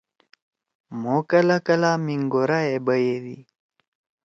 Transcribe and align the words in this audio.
مھو 1.01 1.15
کلاکلا 1.29 1.91
مینگورہ 2.05 2.59
ئے 2.69 2.75
بیَدی۔ 2.85 3.37